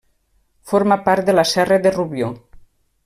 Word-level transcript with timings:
Forma 0.71 0.97
part 1.09 1.29
de 1.29 1.35
la 1.37 1.43
Serra 1.51 1.79
de 1.85 1.93
Rubió. 1.99 2.35